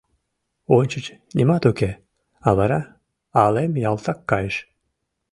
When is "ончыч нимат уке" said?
0.77-1.91